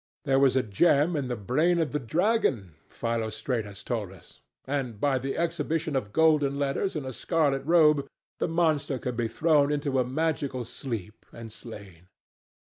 There 0.25 0.39
was 0.39 0.55
a 0.55 0.63
gem 0.63 1.15
in 1.15 1.27
the 1.27 1.35
brain 1.35 1.77
of 1.77 1.91
the 1.91 1.99
dragon, 1.99 2.73
Philostratus 2.89 3.83
told 3.83 4.11
us, 4.11 4.41
and 4.65 4.99
"by 4.99 5.19
the 5.19 5.37
exhibition 5.37 5.95
of 5.95 6.11
golden 6.11 6.57
letters 6.57 6.95
and 6.95 7.05
a 7.05 7.13
scarlet 7.13 7.63
robe" 7.67 8.07
the 8.39 8.47
monster 8.47 8.97
could 8.97 9.15
be 9.15 9.27
thrown 9.27 9.71
into 9.71 9.99
a 9.99 10.03
magical 10.03 10.65
sleep 10.65 11.23
and 11.31 11.51
slain. 11.53 12.07